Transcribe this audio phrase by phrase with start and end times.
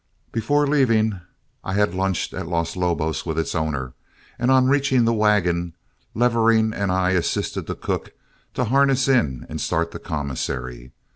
[0.31, 1.21] Before leaving
[1.63, 3.93] I had lunched at Los Lobos with its owner,
[4.39, 5.75] and on reaching the wagon,
[6.15, 8.11] Levering and I assisted the cook
[8.55, 10.91] to harness in and start the commissary.